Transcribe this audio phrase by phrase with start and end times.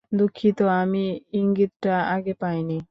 [0.11, 1.03] দুঃখিত আমি
[1.33, 2.79] ইঙ্গিতটা আগে পাইনি।